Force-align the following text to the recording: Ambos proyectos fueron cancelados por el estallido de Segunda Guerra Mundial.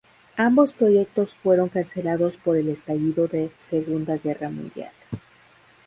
Ambos 0.37 0.73
proyectos 0.73 1.35
fueron 1.35 1.69
cancelados 1.69 2.37
por 2.37 2.57
el 2.57 2.69
estallido 2.69 3.27
de 3.27 3.51
Segunda 3.57 4.17
Guerra 4.17 4.49
Mundial. 4.49 4.91